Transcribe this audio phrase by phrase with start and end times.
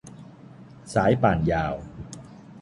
[0.93, 1.73] สายป่านยาว